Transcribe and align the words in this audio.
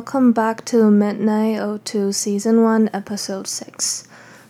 Welcome 0.00 0.32
back 0.32 0.64
to 0.64 0.90
Midnight 0.90 1.84
02 1.84 2.12
Season 2.12 2.62
1, 2.62 2.88
Episode 2.94 3.46
6. 3.46 4.08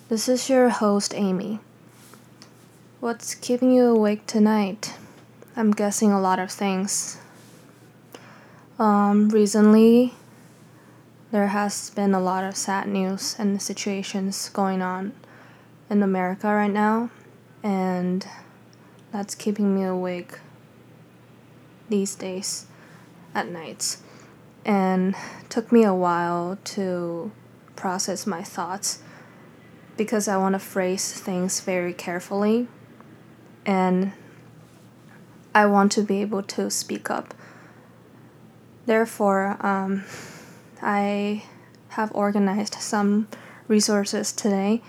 This 0.09 0.29
is 0.29 0.49
your 0.49 0.69
host, 0.69 1.13
Amy. 1.13 1.59
What's 3.01 3.35
keeping 3.35 3.73
you 3.73 3.87
awake 3.87 4.29
tonight? 4.29 4.95
I'm 5.57 5.73
guessing 5.73 6.13
a 6.13 6.21
lot 6.21 6.39
of 6.39 6.53
things. 6.53 7.19
Um, 8.79 9.29
recently, 9.31 10.15
there 11.33 11.49
has 11.49 11.91
been 11.91 12.15
a 12.15 12.21
lot 12.21 12.45
of 12.45 12.57
sad 12.57 12.87
news 12.87 13.35
and 13.37 13.61
situations 13.61 14.51
going 14.51 14.83
on 14.83 15.15
in 15.91 16.01
America 16.01 16.47
right 16.47 16.71
now, 16.71 17.11
and 17.65 18.25
that's 19.11 19.35
keeping 19.35 19.75
me 19.75 19.83
awake 19.83 20.39
these 21.89 22.15
days 22.15 22.67
at 23.35 23.49
nights 23.49 24.01
and 24.65 25.15
took 25.49 25.73
me 25.73 25.85
a 25.85 25.95
while 25.95 26.59
to 26.65 27.31
process 27.77 28.27
my 28.27 28.43
thoughts 28.43 29.03
because 29.97 30.29
I 30.29 30.37
want 30.37 30.55
to 30.55 30.59
phrase 30.59 31.13
things 31.13 31.61
very 31.61 31.93
carefully 31.93 32.69
and 33.67 34.13
I 35.55 35.67
want 35.67 35.93
to 35.93 36.03
be 36.03 36.21
able 36.21 36.43
to 36.43 36.71
speak 36.71 37.11
up. 37.11 37.35
Therefore, 38.87 39.57
um, 39.61 40.05
I 40.81 41.45
have 41.91 42.11
organized 42.15 42.75
some 42.75 43.29
resources 43.69 44.33
today 44.33 44.83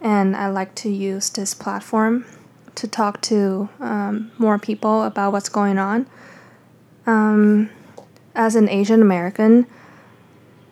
and 0.00 0.36
I 0.36 0.48
like 0.48 0.74
to 0.76 0.90
use 0.90 1.30
this 1.30 1.54
platform 1.54 2.24
to 2.74 2.88
talk 2.88 3.20
to 3.22 3.68
um, 3.80 4.32
more 4.38 4.58
people 4.58 5.02
about 5.02 5.32
what's 5.32 5.48
going 5.48 5.78
on. 5.78 6.06
Um, 7.06 7.70
as 8.34 8.56
an 8.56 8.68
Asian 8.68 9.00
American, 9.00 9.66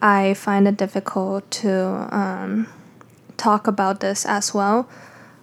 I 0.00 0.34
find 0.34 0.66
it 0.66 0.76
difficult 0.76 1.48
to 1.62 2.08
um, 2.10 2.66
talk 3.36 3.66
about 3.66 4.00
this 4.00 4.26
as 4.26 4.52
well. 4.52 4.88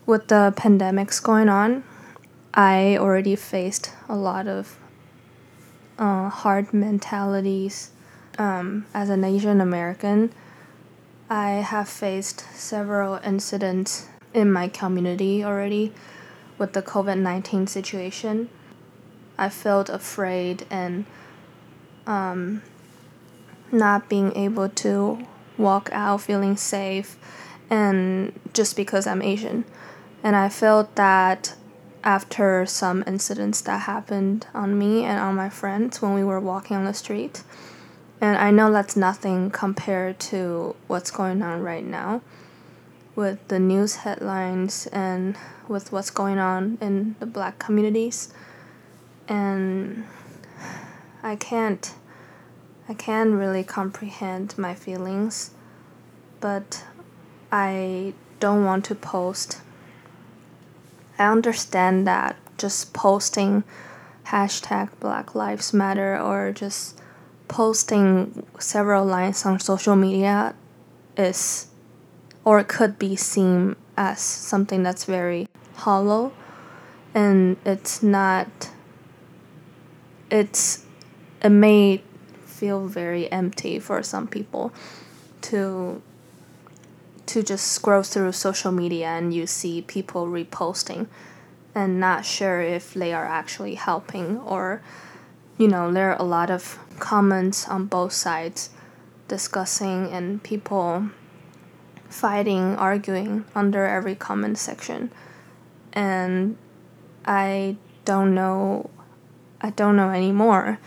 With 0.06 0.28
the 0.28 0.54
pandemics 0.58 1.22
going 1.24 1.50
on, 1.50 1.84
I 2.54 2.98
already 2.98 3.36
faced 3.36 3.92
a 4.10 4.16
lot 4.16 4.48
of 4.48 4.78
uh, 5.98 6.30
hard 6.30 6.74
mentalities. 6.74 7.92
Um, 8.38 8.86
as 8.94 9.10
an 9.10 9.24
Asian 9.24 9.60
American, 9.60 10.32
I 11.30 11.52
have 11.52 11.90
faced 11.90 12.46
several 12.54 13.20
incidents 13.24 14.08
in 14.34 14.52
my 14.52 14.68
community 14.68 15.44
already 15.44 15.94
with 16.58 16.74
the 16.74 16.82
COVID 16.82 17.18
19 17.20 17.68
situation. 17.68 18.50
I 19.38 19.50
felt 19.50 19.90
afraid 19.90 20.66
and 20.70 21.06
um, 22.08 22.62
not 23.72 24.10
being 24.10 24.36
able 24.36 24.70
to 24.70 25.26
walk 25.58 25.90
out 25.92 26.22
feeling 26.22 26.58
safe 26.58 27.18
and 27.70 28.34
just 28.54 28.76
because 28.76 29.06
I'm 29.06 29.22
Asian. 29.22 29.66
And 30.24 30.36
I 30.36 30.50
felt 30.50 30.96
that 30.96 31.56
after 32.04 32.66
some 32.66 33.04
incidents 33.06 33.62
that 33.62 33.82
happened 33.82 34.48
on 34.54 34.78
me 34.78 35.04
and 35.04 35.20
on 35.20 35.36
my 35.36 35.50
friends 35.50 36.02
when 36.02 36.14
we 36.14 36.24
were 36.24 36.40
walking 36.40 36.78
on 36.78 36.86
the 36.86 36.94
street. 36.94 37.44
And 38.22 38.38
I 38.38 38.52
know 38.52 38.72
that's 38.72 38.96
nothing 38.96 39.50
compared 39.52 40.20
to 40.20 40.76
what's 40.88 41.12
going 41.12 41.42
on 41.42 41.62
right 41.62 41.86
now 41.86 42.22
with 43.16 43.46
the 43.50 43.60
news 43.60 43.98
headlines 43.98 44.88
and 44.88 45.38
with 45.68 45.92
what's 45.92 46.10
going 46.10 46.40
on 46.40 46.78
in 46.82 47.16
the 47.20 47.26
black 47.26 47.60
communities. 47.60 48.34
And 49.28 50.06
I 51.22 51.36
can't 51.36 51.94
I 52.88 52.94
can't 52.96 53.36
really 53.36 53.64
comprehend 53.64 54.58
my 54.58 54.74
feelings, 54.74 55.52
but 56.40 56.84
I 57.52 58.14
don't 58.40 58.66
want 58.66 58.86
to 58.86 58.96
post. 58.96 59.62
I 61.20 61.30
understand 61.30 62.08
that 62.08 62.38
just 62.58 62.94
posting 62.94 63.64
hashtag 64.28 64.90
Black 65.00 65.36
Lives 65.36 65.74
Matter 65.74 66.20
or 66.20 66.52
just 66.52 67.00
posting 67.48 68.46
several 68.60 69.06
lines 69.06 69.46
on 69.46 69.60
social 69.60 69.96
media 69.96 70.56
is 71.18 71.68
or 72.46 72.64
could 72.64 72.98
be 72.98 73.16
seen 73.16 73.76
as 73.98 74.20
something 74.20 74.82
that's 74.82 75.06
very 75.06 75.48
hollow 75.76 76.32
and 77.14 77.58
it's 77.66 78.02
not 78.02 78.70
it's 80.30 80.86
it 81.42 81.50
may 81.50 82.02
feel 82.46 82.88
very 82.88 83.32
empty 83.32 83.80
for 83.80 84.04
some 84.04 84.28
people 84.28 84.74
to 85.42 86.02
to 87.26 87.44
just 87.44 87.68
scroll 87.68 88.02
through 88.02 88.32
social 88.32 88.72
media 88.72 89.08
and 89.08 89.34
you 89.34 89.46
see 89.46 89.82
people 89.82 90.26
reposting 90.28 91.08
and 91.76 92.00
not 92.00 92.26
sure 92.26 92.60
if 92.60 92.94
they 92.94 93.14
are 93.14 93.26
actually 93.26 93.76
helping 93.76 94.38
or 94.40 94.82
you 95.58 95.68
know 95.68 95.92
there 95.92 96.12
are 96.12 96.20
a 96.20 96.24
lot 96.24 96.50
of 96.50 96.80
comments 97.00 97.68
on 97.68 97.86
both 97.86 98.12
sides 98.12 98.72
discussing 99.28 100.08
and 100.12 100.42
people 100.44 101.10
fighting 102.10 102.76
arguing 102.76 103.46
under 103.54 103.86
every 103.86 104.16
comment 104.16 104.58
section. 104.58 105.12
And 105.94 106.58
i 107.26 107.76
don't 108.06 108.34
know 108.34 108.90
i 109.62 109.70
don't 109.72 109.96
know 109.96 110.10
anymore 110.10 110.80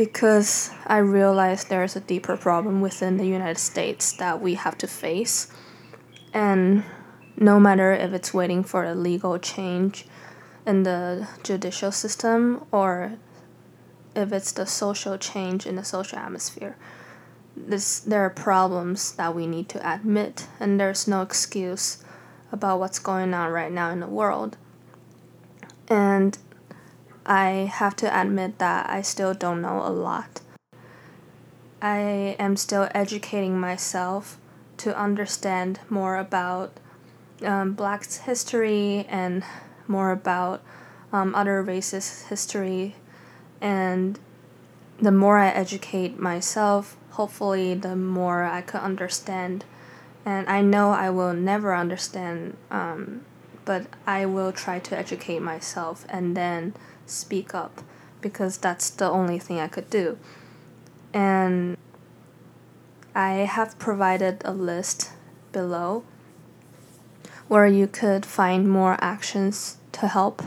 because 0.00 0.70
I 0.86 0.96
realized 0.96 1.68
there's 1.68 1.94
a 1.94 2.00
deeper 2.00 2.34
problem 2.34 2.80
within 2.80 3.18
the 3.18 3.26
United 3.26 3.58
States 3.58 4.12
that 4.12 4.40
we 4.40 4.54
have 4.54 4.78
to 4.78 4.86
face. 4.86 5.52
And 6.32 6.84
no 7.36 7.60
matter 7.60 7.92
if 7.92 8.14
it's 8.14 8.32
waiting 8.32 8.64
for 8.64 8.82
a 8.82 8.94
legal 8.94 9.38
change 9.38 10.06
in 10.66 10.84
the 10.84 11.28
judicial 11.42 11.92
system 11.92 12.64
or 12.72 13.18
if 14.16 14.32
it's 14.32 14.52
the 14.52 14.64
social 14.64 15.18
change 15.18 15.66
in 15.66 15.76
the 15.76 15.84
social 15.84 16.16
atmosphere, 16.16 16.78
this, 17.54 18.00
there 18.00 18.24
are 18.24 18.30
problems 18.30 19.12
that 19.16 19.34
we 19.34 19.46
need 19.46 19.68
to 19.68 19.86
admit, 19.86 20.46
and 20.58 20.80
there's 20.80 21.06
no 21.06 21.20
excuse 21.20 22.02
about 22.50 22.80
what's 22.80 22.98
going 22.98 23.34
on 23.34 23.50
right 23.50 23.70
now 23.70 23.90
in 23.90 24.00
the 24.00 24.06
world. 24.06 24.56
And 25.88 26.38
I 27.30 27.70
have 27.72 27.94
to 27.96 28.20
admit 28.20 28.58
that 28.58 28.90
I 28.90 29.02
still 29.02 29.34
don't 29.34 29.62
know 29.62 29.86
a 29.86 29.88
lot. 29.88 30.40
I 31.80 32.34
am 32.40 32.56
still 32.56 32.88
educating 32.92 33.56
myself 33.56 34.36
to 34.78 34.98
understand 34.98 35.78
more 35.88 36.16
about 36.16 36.72
um, 37.44 37.74
Black's 37.74 38.16
history 38.16 39.06
and 39.08 39.44
more 39.86 40.10
about 40.10 40.60
um, 41.12 41.32
other 41.36 41.62
races' 41.62 42.22
history. 42.22 42.96
And 43.60 44.18
the 45.00 45.12
more 45.12 45.38
I 45.38 45.50
educate 45.50 46.18
myself, 46.18 46.96
hopefully, 47.10 47.74
the 47.74 47.94
more 47.94 48.42
I 48.42 48.60
could 48.60 48.80
understand. 48.80 49.64
And 50.26 50.48
I 50.48 50.62
know 50.62 50.90
I 50.90 51.10
will 51.10 51.32
never 51.32 51.76
understand, 51.76 52.56
um, 52.72 53.24
but 53.70 53.86
I 54.04 54.26
will 54.26 54.50
try 54.50 54.80
to 54.80 54.98
educate 54.98 55.38
myself 55.38 56.04
and 56.08 56.36
then 56.36 56.74
speak 57.06 57.54
up 57.54 57.82
because 58.20 58.58
that's 58.58 58.90
the 58.90 59.08
only 59.08 59.38
thing 59.38 59.60
I 59.60 59.68
could 59.68 59.88
do. 59.88 60.18
And 61.14 61.76
I 63.14 63.46
have 63.46 63.78
provided 63.78 64.42
a 64.44 64.52
list 64.52 65.12
below 65.52 66.02
where 67.46 67.68
you 67.68 67.86
could 67.86 68.26
find 68.26 68.68
more 68.68 68.96
actions 69.00 69.76
to 69.92 70.08
help 70.08 70.42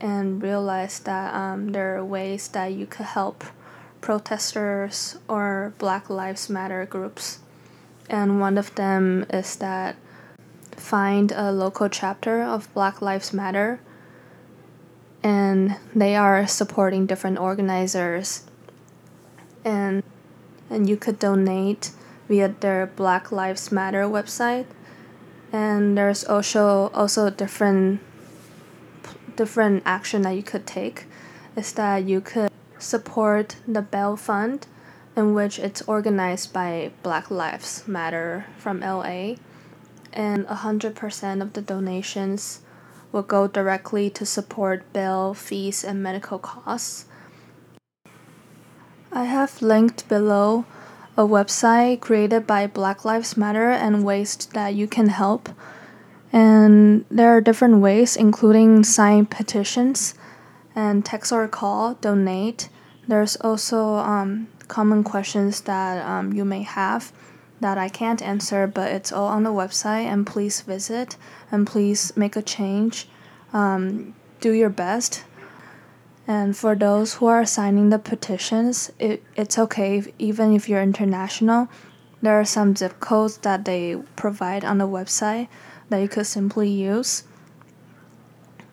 and 0.00 0.42
realize 0.42 1.00
that 1.00 1.34
um, 1.34 1.72
there 1.72 1.98
are 1.98 2.02
ways 2.02 2.48
that 2.48 2.72
you 2.72 2.86
could 2.86 3.12
help 3.12 3.44
protesters 4.00 5.18
or 5.28 5.74
Black 5.76 6.08
Lives 6.08 6.48
Matter 6.48 6.86
groups. 6.86 7.40
And 8.08 8.40
one 8.40 8.56
of 8.56 8.74
them 8.74 9.26
is 9.28 9.56
that 9.56 9.96
find 10.84 11.32
a 11.32 11.50
local 11.50 11.88
chapter 11.88 12.42
of 12.42 12.72
Black 12.74 13.00
Lives 13.00 13.32
Matter 13.32 13.80
and 15.22 15.76
they 15.94 16.14
are 16.14 16.46
supporting 16.46 17.06
different 17.06 17.38
organizers. 17.38 18.44
And 19.64 20.02
and 20.68 20.88
you 20.88 20.96
could 20.96 21.18
donate 21.18 21.92
via 22.28 22.48
their 22.60 22.86
Black 22.86 23.32
Lives 23.32 23.72
Matter 23.72 24.04
website. 24.04 24.66
And 25.50 25.96
there's 25.96 26.22
also 26.22 26.90
also 26.92 27.30
different 27.30 28.00
different 29.36 29.82
action 29.86 30.22
that 30.22 30.36
you 30.36 30.42
could 30.42 30.66
take. 30.66 31.06
Is 31.56 31.72
that 31.72 32.04
you 32.04 32.20
could 32.20 32.50
support 32.78 33.56
the 33.66 33.80
Bail 33.80 34.16
Fund 34.16 34.66
in 35.16 35.32
which 35.32 35.58
it's 35.58 35.80
organized 35.86 36.52
by 36.52 36.90
Black 37.02 37.30
Lives 37.30 37.88
Matter 37.88 38.44
from 38.58 38.80
LA 38.80 39.36
and 40.14 40.46
100% 40.46 41.42
of 41.42 41.52
the 41.52 41.62
donations 41.62 42.60
will 43.12 43.22
go 43.22 43.46
directly 43.46 44.10
to 44.10 44.26
support 44.26 44.92
bail 44.92 45.34
fees 45.34 45.84
and 45.84 46.02
medical 46.02 46.38
costs. 46.38 47.06
I 49.12 49.24
have 49.24 49.62
linked 49.62 50.08
below 50.08 50.64
a 51.16 51.22
website 51.22 52.00
created 52.00 52.46
by 52.46 52.66
Black 52.66 53.04
Lives 53.04 53.36
Matter 53.36 53.70
and 53.70 54.04
ways 54.04 54.34
that 54.52 54.74
you 54.74 54.88
can 54.88 55.08
help. 55.08 55.48
And 56.32 57.04
there 57.08 57.30
are 57.36 57.40
different 57.40 57.78
ways, 57.78 58.16
including 58.16 58.82
sign 58.82 59.26
petitions 59.26 60.14
and 60.74 61.04
text 61.04 61.30
or 61.30 61.46
call, 61.46 61.94
donate. 61.94 62.68
There's 63.06 63.36
also 63.36 63.94
um, 63.94 64.48
common 64.66 65.04
questions 65.04 65.60
that 65.62 66.04
um, 66.04 66.32
you 66.32 66.44
may 66.44 66.62
have 66.62 67.12
that 67.60 67.78
I 67.78 67.88
can't 67.88 68.22
answer, 68.22 68.66
but 68.66 68.90
it's 68.92 69.12
all 69.12 69.28
on 69.28 69.42
the 69.42 69.50
website. 69.50 70.04
And 70.04 70.26
please 70.26 70.60
visit 70.60 71.16
and 71.50 71.66
please 71.66 72.16
make 72.16 72.36
a 72.36 72.42
change. 72.42 73.08
Um, 73.52 74.14
do 74.40 74.52
your 74.52 74.70
best. 74.70 75.24
And 76.26 76.56
for 76.56 76.74
those 76.74 77.14
who 77.14 77.26
are 77.26 77.44
signing 77.44 77.90
the 77.90 77.98
petitions, 77.98 78.90
it, 78.98 79.22
it's 79.36 79.58
okay, 79.58 79.98
if, 79.98 80.08
even 80.18 80.54
if 80.54 80.68
you're 80.68 80.82
international. 80.82 81.68
There 82.22 82.40
are 82.40 82.44
some 82.44 82.74
zip 82.74 83.00
codes 83.00 83.36
that 83.38 83.66
they 83.66 83.96
provide 84.16 84.64
on 84.64 84.78
the 84.78 84.88
website 84.88 85.48
that 85.90 85.98
you 85.98 86.08
could 86.08 86.26
simply 86.26 86.70
use. 86.70 87.24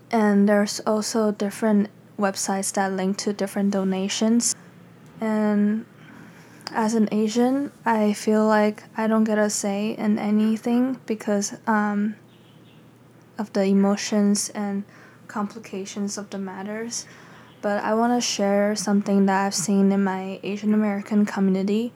And 0.10 0.48
there's 0.48 0.80
also 0.82 1.32
different 1.32 1.90
websites 2.18 2.72
that 2.74 2.94
link 2.94 3.18
to 3.18 3.34
different 3.34 3.72
donations. 3.72 4.56
And 5.20 5.86
as 6.74 6.94
an 6.94 7.10
Asian, 7.12 7.72
I 7.86 8.14
feel 8.14 8.46
like 8.46 8.84
I 8.98 9.08
don't 9.08 9.24
get 9.24 9.38
a 9.38 9.50
say 9.50 9.92
in 9.92 10.18
anything 10.18 11.00
because 11.06 11.56
um, 11.68 12.16
of 13.38 13.52
the 13.54 13.64
emotions 13.64 14.50
and 14.50 14.84
complications 15.28 16.18
of 16.18 16.30
the 16.30 16.38
matters. 16.38 17.06
But 17.62 17.84
I 17.84 17.94
want 17.94 18.14
to 18.14 18.22
share 18.22 18.76
something 18.76 19.26
that 19.28 19.46
I've 19.46 19.56
seen 19.56 19.92
in 19.92 20.04
my 20.04 20.40
Asian 20.44 20.74
American 20.74 21.26
community. 21.26 21.94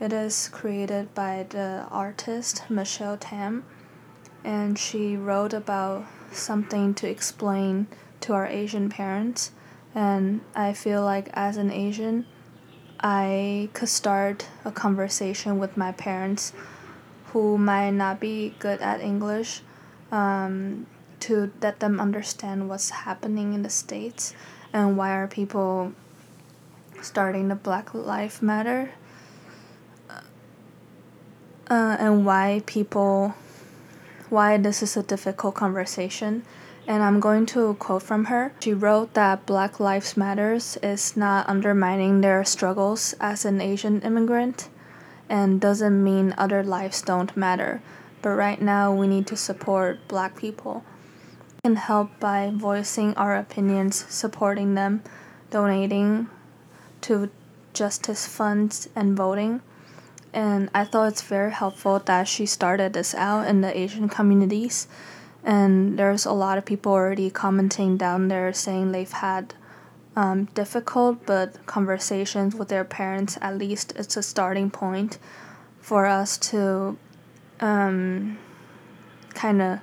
It 0.00 0.12
is 0.12 0.48
created 0.48 1.14
by 1.14 1.46
the 1.48 1.86
artist 1.90 2.64
Michelle 2.68 3.16
Tam, 3.16 3.64
and 4.44 4.78
she 4.78 5.16
wrote 5.16 5.52
about 5.52 6.06
something 6.32 6.94
to 6.94 7.08
explain 7.08 7.86
to 8.20 8.34
our 8.34 8.46
Asian 8.46 8.88
parents. 8.88 9.52
And 9.94 10.40
I 10.54 10.72
feel 10.72 11.02
like 11.02 11.28
as 11.32 11.56
an 11.56 11.70
Asian, 11.70 12.26
I 13.02 13.70
could 13.72 13.88
start 13.88 14.46
a 14.64 14.70
conversation 14.70 15.58
with 15.58 15.76
my 15.76 15.92
parents 15.92 16.52
who 17.32 17.56
might 17.56 17.92
not 17.92 18.20
be 18.20 18.54
good 18.58 18.80
at 18.80 19.00
English 19.00 19.62
um, 20.12 20.86
to 21.20 21.50
let 21.62 21.80
them 21.80 21.98
understand 21.98 22.68
what's 22.68 22.90
happening 22.90 23.54
in 23.54 23.62
the 23.62 23.70
States 23.70 24.34
and 24.72 24.98
why 24.98 25.12
are 25.12 25.26
people 25.26 25.92
starting 27.00 27.48
the 27.48 27.54
Black 27.54 27.94
Lives 27.94 28.42
Matter 28.42 28.92
uh, 31.70 31.96
and 31.98 32.26
why 32.26 32.62
people 32.66 33.34
why 34.28 34.56
this 34.58 34.82
is 34.82 34.96
a 34.96 35.02
difficult 35.02 35.54
conversation 35.54 36.44
and 36.90 37.04
I'm 37.04 37.20
going 37.20 37.46
to 37.46 37.74
quote 37.74 38.02
from 38.02 38.24
her. 38.24 38.52
She 38.58 38.74
wrote 38.74 39.14
that 39.14 39.46
Black 39.46 39.78
Lives 39.78 40.16
Matters 40.16 40.76
is 40.82 41.16
not 41.16 41.48
undermining 41.48 42.20
their 42.20 42.44
struggles 42.44 43.14
as 43.20 43.44
an 43.44 43.60
Asian 43.60 44.02
immigrant 44.02 44.68
and 45.28 45.60
doesn't 45.60 46.02
mean 46.02 46.34
other 46.36 46.64
lives 46.64 47.00
don't 47.00 47.36
matter. 47.36 47.80
But 48.22 48.30
right 48.30 48.60
now 48.60 48.92
we 48.92 49.06
need 49.06 49.28
to 49.28 49.36
support 49.36 50.08
black 50.08 50.34
people. 50.34 50.82
We 51.62 51.70
can 51.70 51.76
help 51.76 52.10
by 52.18 52.50
voicing 52.52 53.14
our 53.14 53.36
opinions, 53.36 54.04
supporting 54.08 54.74
them, 54.74 55.04
donating 55.52 56.26
to 57.02 57.30
justice 57.72 58.26
funds 58.26 58.88
and 58.96 59.16
voting. 59.16 59.62
And 60.32 60.68
I 60.74 60.86
thought 60.86 61.12
it's 61.12 61.22
very 61.22 61.52
helpful 61.52 62.00
that 62.00 62.26
she 62.26 62.46
started 62.46 62.94
this 62.94 63.14
out 63.14 63.46
in 63.46 63.60
the 63.60 63.78
Asian 63.78 64.08
communities 64.08 64.88
and 65.44 65.98
there's 65.98 66.24
a 66.26 66.32
lot 66.32 66.58
of 66.58 66.64
people 66.64 66.92
already 66.92 67.30
commenting 67.30 67.96
down 67.96 68.28
there 68.28 68.52
saying 68.52 68.92
they've 68.92 69.12
had 69.12 69.54
um, 70.16 70.44
difficult 70.54 71.24
but 71.26 71.64
conversations 71.66 72.54
with 72.54 72.68
their 72.68 72.84
parents 72.84 73.38
at 73.40 73.56
least 73.56 73.92
it's 73.96 74.16
a 74.16 74.22
starting 74.22 74.70
point 74.70 75.18
for 75.80 76.06
us 76.06 76.36
to 76.36 76.96
um, 77.60 78.38
kind 79.34 79.62
of 79.62 79.78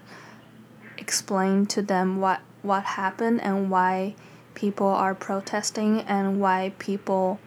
explain 0.97 1.65
to 1.65 1.81
them 1.81 2.19
what 2.19 2.41
what 2.61 2.83
happened 2.83 3.41
and 3.41 3.69
why 3.69 4.13
people 4.53 4.87
are 4.87 5.15
protesting 5.15 6.01
and 6.01 6.39
why 6.41 6.73
people 6.79 7.39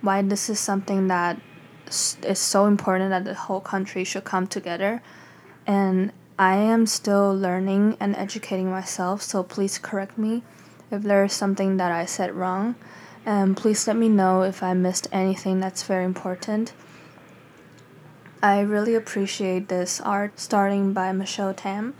why 0.00 0.22
this 0.22 0.48
is 0.48 0.60
something 0.60 1.08
that 1.08 1.40
is 1.86 2.38
so 2.38 2.66
important 2.66 3.10
that 3.10 3.24
the 3.24 3.34
whole 3.34 3.60
country 3.60 4.04
should 4.04 4.24
come 4.24 4.46
together. 4.46 5.02
And 5.66 6.12
I 6.38 6.56
am 6.56 6.84
still 6.86 7.34
learning 7.34 7.96
and 7.98 8.14
educating 8.14 8.70
myself, 8.70 9.22
so 9.22 9.42
please 9.42 9.78
correct 9.78 10.18
me 10.18 10.42
if 10.90 11.02
there 11.02 11.24
is 11.24 11.32
something 11.32 11.78
that 11.78 11.90
I 11.90 12.04
said 12.04 12.34
wrong. 12.34 12.74
And 13.24 13.56
please 13.56 13.86
let 13.86 13.96
me 13.96 14.08
know 14.08 14.42
if 14.42 14.62
I 14.62 14.74
missed 14.74 15.08
anything 15.10 15.60
that's 15.60 15.82
very 15.82 16.04
important. 16.04 16.74
I 18.42 18.60
really 18.60 18.94
appreciate 18.94 19.68
this 19.68 20.00
art 20.00 20.38
starting 20.38 20.92
by 20.92 21.10
Michelle 21.12 21.54
Tam. 21.54 21.94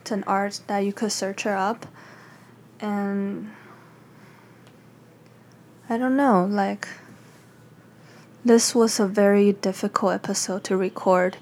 It's 0.00 0.12
an 0.12 0.24
art 0.26 0.60
that 0.68 0.78
you 0.78 0.92
could 0.92 1.12
search 1.12 1.42
her 1.42 1.56
up. 1.56 1.86
And 2.78 3.50
I 5.88 5.98
don't 5.98 6.16
know, 6.16 6.46
like, 6.48 6.86
this 8.44 8.74
was 8.74 9.00
a 9.00 9.06
very 9.06 9.52
difficult 9.52 10.14
episode 10.14 10.62
to 10.64 10.76
record 10.76 11.36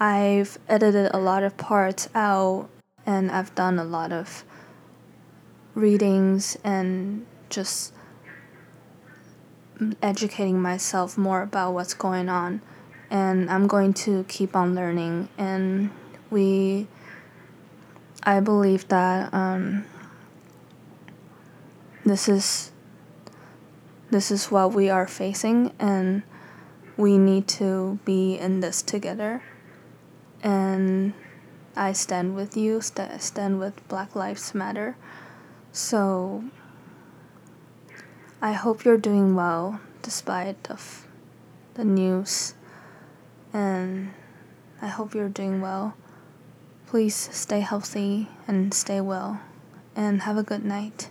I've 0.00 0.58
edited 0.66 1.10
a 1.12 1.18
lot 1.18 1.42
of 1.42 1.58
parts 1.58 2.08
out 2.14 2.70
and 3.04 3.30
I've 3.30 3.54
done 3.54 3.78
a 3.78 3.84
lot 3.84 4.12
of 4.12 4.44
readings 5.74 6.56
and 6.64 7.26
just 7.50 7.92
educating 10.02 10.60
myself 10.60 11.18
more 11.18 11.42
about 11.42 11.72
what's 11.72 11.92
going 11.92 12.30
on. 12.30 12.62
And 13.10 13.50
I'm 13.50 13.66
going 13.66 13.92
to 13.94 14.24
keep 14.24 14.56
on 14.56 14.74
learning. 14.74 15.28
And 15.36 15.90
we, 16.30 16.86
I 18.22 18.40
believe 18.40 18.88
that 18.88 19.34
um, 19.34 19.84
this 22.06 22.26
is 22.26 22.72
this 24.10 24.32
is 24.32 24.50
what 24.50 24.72
we 24.72 24.90
are 24.90 25.06
facing, 25.06 25.72
and 25.78 26.24
we 26.96 27.16
need 27.16 27.46
to 27.46 28.00
be 28.04 28.36
in 28.36 28.58
this 28.58 28.82
together 28.82 29.40
and 30.42 31.12
I 31.76 31.92
stand 31.92 32.34
with 32.34 32.56
you, 32.56 32.80
st- 32.80 33.20
stand 33.20 33.60
with 33.60 33.86
Black 33.88 34.14
Lives 34.14 34.54
Matter. 34.54 34.96
So 35.72 36.44
I 38.42 38.52
hope 38.52 38.84
you're 38.84 38.98
doing 38.98 39.34
well 39.34 39.80
despite 40.02 40.70
of 40.70 41.06
the 41.74 41.84
news 41.84 42.54
and 43.52 44.12
I 44.82 44.88
hope 44.88 45.14
you're 45.14 45.28
doing 45.28 45.60
well. 45.60 45.94
Please 46.86 47.14
stay 47.14 47.60
healthy 47.60 48.28
and 48.48 48.72
stay 48.74 49.00
well 49.00 49.40
and 49.94 50.22
have 50.22 50.36
a 50.36 50.42
good 50.42 50.64
night. 50.64 51.10